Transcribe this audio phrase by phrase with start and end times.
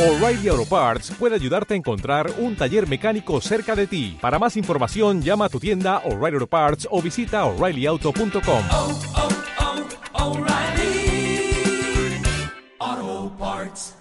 [0.00, 4.16] O'Reilly Auto Parts puede ayudarte a encontrar un taller mecánico cerca de ti.
[4.18, 8.64] Para más información, llama a tu tienda O'Reilly Auto Parts o visita oreillyauto.com.
[8.70, 8.98] oh,
[12.80, 13.96] oh, Parts.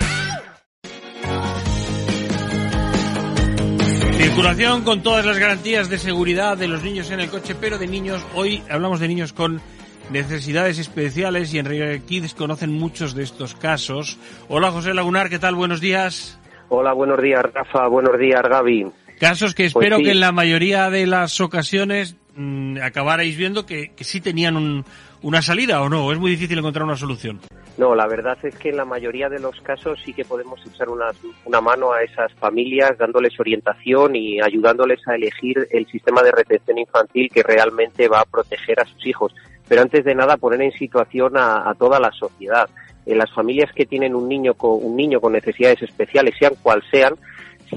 [4.17, 7.87] Circulación con todas las garantías de seguridad de los niños en el coche, pero de
[7.87, 9.61] niños, hoy hablamos de niños con
[10.09, 14.17] necesidades especiales y en Kids conocen muchos de estos casos.
[14.47, 15.55] Hola José Lagunar, ¿qué tal?
[15.55, 16.39] Buenos días.
[16.69, 18.87] Hola, buenos días Rafa, buenos días Gaby.
[19.19, 20.03] Casos que Pues espero sí.
[20.03, 24.85] que en la mayoría de las ocasiones mm, acabarais viendo que, que sí tenían un-
[25.21, 27.41] una salida o no, es muy difícil encontrar una solución.
[27.77, 30.87] No, la verdad es que en la mayoría de los casos sí que podemos echar
[30.89, 31.07] una,
[31.45, 36.77] una mano a esas familias dándoles orientación y ayudándoles a elegir el sistema de retención
[36.77, 39.33] infantil que realmente va a proteger a sus hijos.
[39.69, 42.69] Pero antes de nada poner en situación a, toda la sociedad.
[43.05, 46.83] En las familias que tienen un niño con, un niño con necesidades especiales, sean cual
[46.91, 47.13] sean,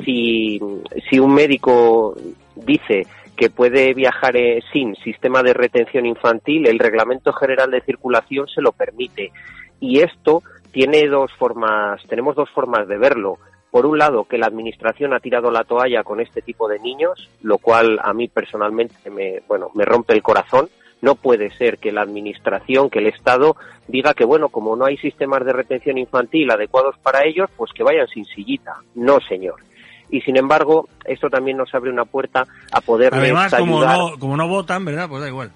[0.04, 0.58] si,
[1.08, 2.16] si un médico
[2.56, 8.48] dice que puede viajar eh, sin sistema de retención infantil, el Reglamento General de Circulación
[8.48, 9.30] se lo permite.
[9.80, 13.38] Y esto tiene dos formas, tenemos dos formas de verlo.
[13.70, 17.30] Por un lado, que la Administración ha tirado la toalla con este tipo de niños,
[17.42, 20.68] lo cual a mí personalmente me, bueno, me rompe el corazón.
[21.02, 23.56] No puede ser que la Administración, que el Estado
[23.88, 27.82] diga que, bueno, como no hay sistemas de retención infantil adecuados para ellos, pues que
[27.82, 28.76] vayan sin sillita.
[28.94, 29.56] No, señor.
[30.10, 33.98] Y sin embargo, esto también nos abre una puerta a poder Además, como ayudar.
[33.98, 35.08] no, como no votan, ¿verdad?
[35.08, 35.50] Pues da igual.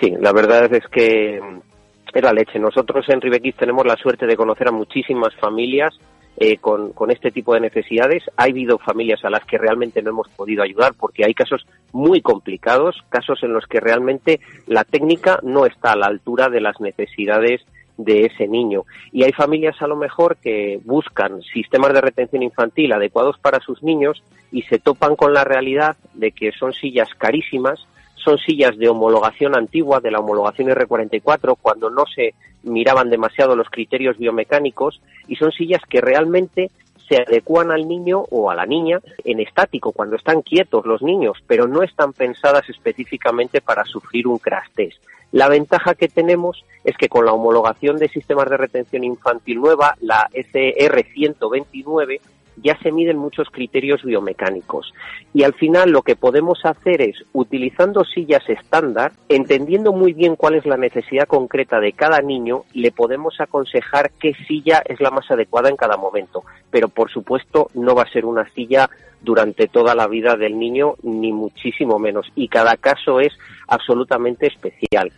[0.00, 2.58] Sí, la verdad es que mm, es la leche.
[2.58, 5.94] Nosotros en Ribequís tenemos la suerte de conocer a muchísimas familias
[6.36, 8.24] eh, con, con este tipo de necesidades.
[8.36, 12.22] Ha habido familias a las que realmente no hemos podido ayudar porque hay casos muy
[12.22, 16.80] complicados, casos en los que realmente la técnica no está a la altura de las
[16.80, 17.62] necesidades
[17.96, 18.84] de ese niño.
[19.12, 23.82] Y hay familias a lo mejor que buscan sistemas de retención infantil adecuados para sus
[23.82, 27.86] niños y se topan con la realidad de que son sillas carísimas,
[28.24, 33.68] son sillas de homologación antigua, de la homologación R44, cuando no se miraban demasiado los
[33.68, 36.70] criterios biomecánicos, y son sillas que realmente
[37.08, 41.36] se adecuan al niño o a la niña en estático, cuando están quietos los niños,
[41.46, 45.02] pero no están pensadas específicamente para sufrir un crash test.
[45.32, 49.96] La ventaja que tenemos es que con la homologación de sistemas de retención infantil nueva,
[50.00, 52.20] la ECR 129,
[52.56, 54.92] ya se miden muchos criterios biomecánicos.
[55.34, 60.54] Y al final lo que podemos hacer es, utilizando sillas estándar, entendiendo muy bien cuál
[60.54, 65.30] es la necesidad concreta de cada niño, le podemos aconsejar qué silla es la más
[65.30, 66.44] adecuada en cada momento.
[66.70, 68.88] Pero por supuesto no va a ser una silla
[69.22, 72.26] durante toda la vida del niño, ni muchísimo menos.
[72.34, 73.32] Y cada caso es
[73.68, 75.12] absolutamente especial.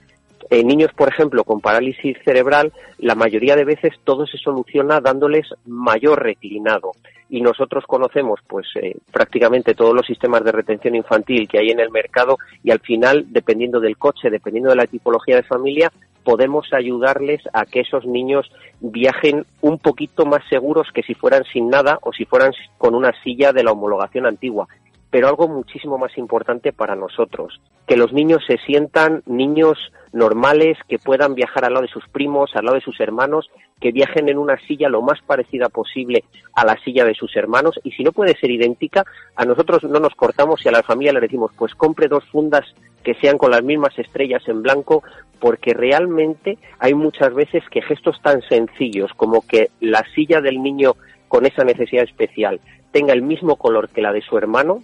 [0.50, 5.48] En niños, por ejemplo, con parálisis cerebral, la mayoría de veces todo se soluciona dándoles
[5.66, 6.92] mayor reclinado.
[7.30, 11.80] Y nosotros conocemos, pues, eh, prácticamente todos los sistemas de retención infantil que hay en
[11.80, 15.90] el mercado y al final, dependiendo del coche, dependiendo de la tipología de familia,
[16.22, 18.50] podemos ayudarles a que esos niños
[18.80, 23.12] viajen un poquito más seguros que si fueran sin nada o si fueran con una
[23.22, 24.68] silla de la homologación antigua
[25.14, 29.78] pero algo muchísimo más importante para nosotros, que los niños se sientan niños
[30.12, 33.48] normales, que puedan viajar al lado de sus primos, al lado de sus hermanos,
[33.80, 36.24] que viajen en una silla lo más parecida posible
[36.56, 37.78] a la silla de sus hermanos.
[37.84, 39.04] Y si no puede ser idéntica,
[39.36, 42.64] a nosotros no nos cortamos y a la familia le decimos, pues compre dos fundas
[43.04, 45.04] que sean con las mismas estrellas en blanco,
[45.38, 50.94] porque realmente hay muchas veces que gestos tan sencillos como que la silla del niño
[51.28, 52.58] con esa necesidad especial
[52.90, 54.82] tenga el mismo color que la de su hermano,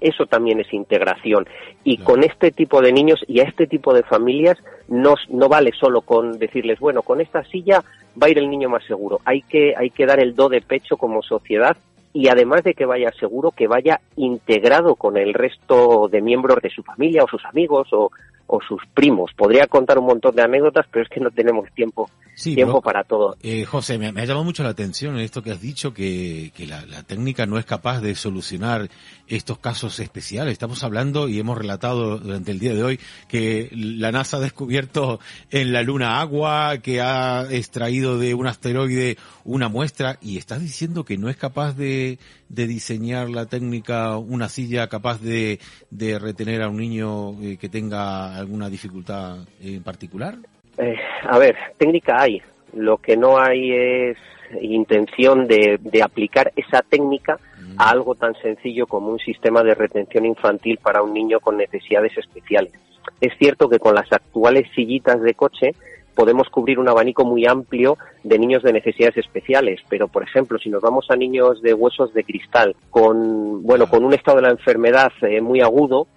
[0.00, 1.46] eso también es integración.
[1.84, 5.72] Y con este tipo de niños y a este tipo de familias no, no vale
[5.78, 7.82] solo con decirles, bueno, con esta silla
[8.20, 9.20] va a ir el niño más seguro.
[9.24, 11.76] Hay que, hay que dar el do de pecho como sociedad
[12.12, 16.70] y además de que vaya seguro, que vaya integrado con el resto de miembros de
[16.70, 18.10] su familia o sus amigos o,
[18.52, 19.30] o sus primos.
[19.36, 22.82] Podría contar un montón de anécdotas, pero es que no tenemos tiempo, Sí, tiempo pero-
[22.82, 23.36] para todo.
[23.42, 26.52] Eh, José, me, me ha llamado mucho la atención en esto que has dicho, que,
[26.56, 28.88] que la, la técnica no es capaz de solucionar
[29.28, 30.52] estos casos especiales.
[30.52, 35.20] Estamos hablando y hemos relatado durante el día de hoy que la NASA ha descubierto
[35.50, 41.04] en la Luna agua, que ha extraído de un asteroide una muestra y estás diciendo
[41.04, 42.18] que no es capaz de,
[42.48, 45.60] de diseñar la técnica una silla capaz de,
[45.90, 50.34] de retener a un niño eh, que tenga alguna dificultad en particular.
[50.78, 50.96] Eh,
[51.28, 52.42] a ver, técnica hay.
[52.74, 54.16] Lo que no hay es
[54.60, 57.38] intención de, de aplicar esa técnica
[57.76, 62.16] a algo tan sencillo como un sistema de retención infantil para un niño con necesidades
[62.16, 62.72] especiales.
[63.20, 65.74] Es cierto que con las actuales sillitas de coche
[66.20, 69.80] podemos cubrir un abanico muy amplio de niños de necesidades especiales.
[69.88, 74.04] Pero, por ejemplo, si nos vamos a niños de huesos de cristal, con, bueno, con
[74.04, 76.08] un estado de la enfermedad eh, muy agudo,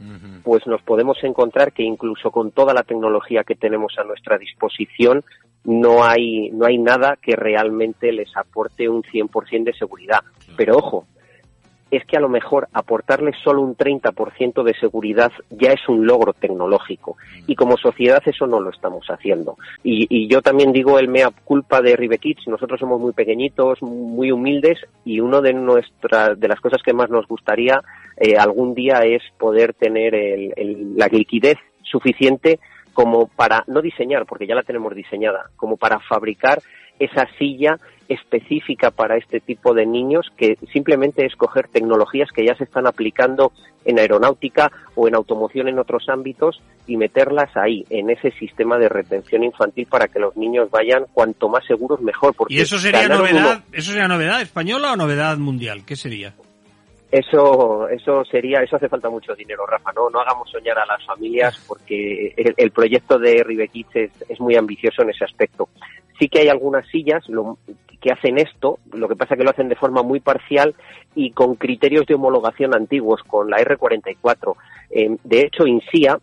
[0.43, 5.23] pues nos podemos encontrar que incluso con toda la tecnología que tenemos a nuestra disposición,
[5.63, 10.19] no hay, no hay nada que realmente les aporte un 100% de seguridad.
[10.57, 11.07] Pero ojo,
[11.95, 16.33] es que a lo mejor aportarles solo un 30% de seguridad ya es un logro
[16.33, 17.17] tecnológico.
[17.47, 19.57] Y como sociedad eso no lo estamos haciendo.
[19.83, 24.31] Y, yo también digo el mea culpa de Ribe Kids, nosotros somos muy pequeñitos, muy
[24.31, 27.81] humildes y una de nuestras de las cosas que más nos gustaría
[28.17, 30.13] eh, algún día es poder tener
[30.95, 32.59] la liquidez suficiente
[32.93, 36.61] como para no diseñar, porque ya la tenemos diseñada, como para fabricar
[36.99, 42.55] esa silla específica para este tipo de niños que simplemente es coger tecnologías que ya
[42.55, 43.51] se están aplicando
[43.85, 48.89] en aeronáutica o en automoción en otros ámbitos y meterlas ahí, en ese sistema de
[48.89, 52.33] retención infantil para que los niños vayan cuanto más seguros mejor.
[52.35, 55.83] Porque ¿Y eso sería novedad, eso sería novedad española o novedad mundial?
[55.85, 56.33] ¿Qué sería?
[57.11, 59.91] Eso, eso sería, eso hace falta mucho dinero, Rafa.
[59.93, 64.55] No, no hagamos soñar a las familias porque el, proyecto de Ribequitz es, es, muy
[64.55, 65.69] ambicioso en ese aspecto.
[66.23, 67.21] Sí que hay algunas sillas
[67.99, 70.73] que hacen esto, lo que pasa que lo hacen de forma muy parcial
[71.15, 74.55] y con criterios de homologación antiguos, con la R44.
[74.91, 76.17] Eh, de hecho, INSIA,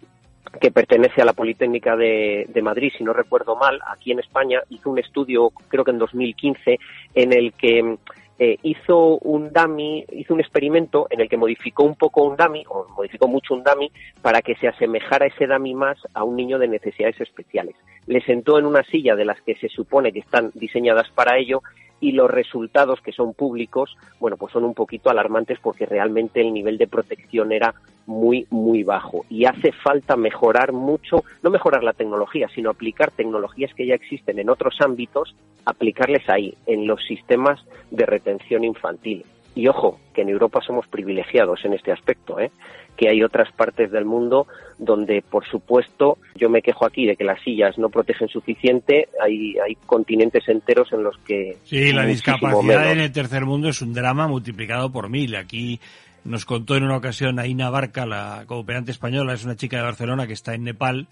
[0.59, 4.63] que pertenece a la Politécnica de, de, Madrid, si no recuerdo mal, aquí en España,
[4.71, 6.79] hizo un estudio, creo que en 2015,
[7.15, 7.99] en el que
[8.43, 12.65] eh, hizo un dummy, hizo un experimento en el que modificó un poco un dummy,
[12.71, 13.93] o modificó mucho un dummy,
[14.23, 17.77] para que se asemejara ese dummy más a un niño de necesidades especiales.
[18.07, 21.63] Le sentó en una silla de las que se supone que están diseñadas para ello
[22.01, 26.53] y los resultados que son públicos, bueno, pues son un poquito alarmantes porque realmente el
[26.53, 27.75] nivel de protección era
[28.07, 29.25] muy, muy bajo.
[29.29, 34.39] Y hace falta mejorar mucho, no mejorar la tecnología, sino aplicar tecnologías que ya existen
[34.39, 39.25] en otros ámbitos, aplicarles ahí, en los sistemas de retención infantil.
[39.61, 42.51] Y ojo, que en Europa somos privilegiados en este aspecto, ¿eh?
[42.97, 44.47] que hay otras partes del mundo
[44.79, 49.59] donde, por supuesto, yo me quejo aquí de que las sillas no protegen suficiente, hay,
[49.59, 51.59] hay continentes enteros en los que...
[51.65, 55.37] Sí, la discapacidad en el tercer mundo es un drama multiplicado por mil.
[55.37, 55.79] Aquí
[56.25, 60.27] nos contó en una ocasión Aina Barca, la cooperante española, es una chica de Barcelona
[60.27, 61.07] que está en Nepal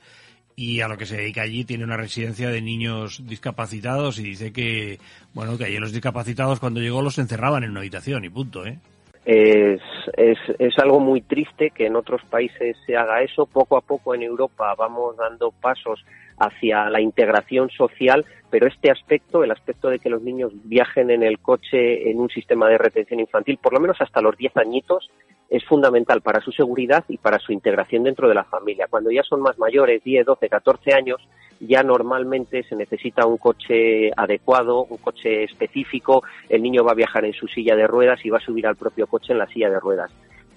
[0.59, 4.53] y a lo que se dedica allí tiene una residencia de niños discapacitados y dice
[4.53, 4.99] que,
[5.33, 8.77] bueno, que allí los discapacitados cuando llegó los encerraban en una habitación y punto, ¿eh?
[9.25, 9.81] Es,
[10.17, 13.47] es, es, algo muy triste que en otros países se haga eso.
[13.47, 16.05] Poco a poco en Europa vamos dando pasos
[16.39, 21.23] hacia la integración social, pero este aspecto, el aspecto de que los niños viajen en
[21.23, 25.11] el coche en un sistema de retención infantil, por lo menos hasta los 10 añitos,
[25.51, 28.87] es fundamental para su seguridad y para su integración dentro de la familia.
[28.89, 31.27] Cuando ya son más mayores, 10, 12, 14 años,
[31.61, 37.25] ya normalmente se necesita un coche adecuado, un coche específico, el niño va a viajar
[37.25, 39.71] en su silla de ruedas y va a subir al propio coche en la silla
[39.71, 40.11] de ruedas.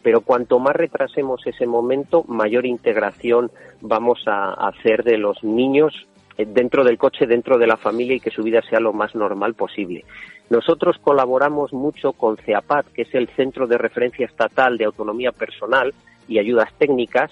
[0.04, 3.52] Pero cuanto más retrasemos ese momento, mayor integración
[3.82, 6.08] vamos a hacer de los niños
[6.38, 9.16] eh, dentro del coche, dentro de la familia y que su vida sea lo más
[9.16, 10.06] normal posible.
[10.50, 15.94] Nosotros colaboramos mucho con CEAPAT, que es el Centro de Referencia Estatal de Autonomía Personal
[16.28, 17.32] y Ayudas Técnicas.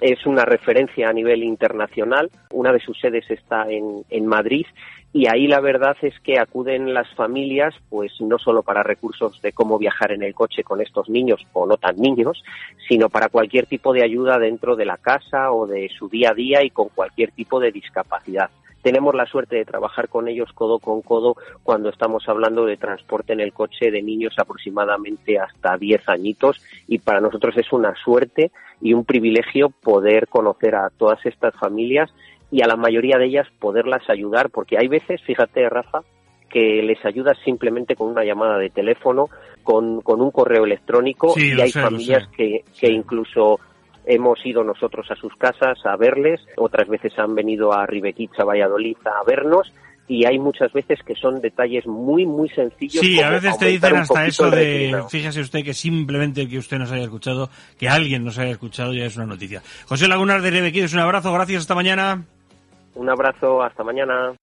[0.00, 2.30] Es una referencia a nivel internacional.
[2.50, 4.66] Una de sus sedes está en, en Madrid
[5.16, 9.52] y ahí la verdad es que acuden las familias, pues no solo para recursos de
[9.52, 12.44] cómo viajar en el coche con estos niños o no tan niños,
[12.86, 16.34] sino para cualquier tipo de ayuda dentro de la casa o de su día a
[16.34, 18.50] día y con cualquier tipo de discapacidad.
[18.86, 23.32] Tenemos la suerte de trabajar con ellos codo con codo cuando estamos hablando de transporte
[23.32, 28.52] en el coche de niños aproximadamente hasta 10 añitos y para nosotros es una suerte
[28.80, 32.14] y un privilegio poder conocer a todas estas familias
[32.52, 36.02] y a la mayoría de ellas poderlas ayudar, porque hay veces, fíjate Rafa,
[36.48, 39.28] que les ayudas simplemente con una llamada de teléfono,
[39.64, 43.58] con, con un correo electrónico y hay familias que, que incluso
[44.06, 48.44] hemos ido nosotros a sus casas a verles, otras veces han venido a Ribequitz, a
[48.44, 49.72] Valladolid a vernos
[50.08, 53.04] y hay muchas veces que son detalles muy, muy sencillos.
[53.04, 56.92] Sí, a veces te dicen hasta eso de, fíjese usted que simplemente que usted nos
[56.92, 59.62] haya escuchado, que alguien nos haya escuchado ya es una noticia.
[59.88, 62.24] José Lagunar de Ribequitz, un abrazo, gracias, hasta mañana.
[62.94, 64.36] Un abrazo, hasta mañana.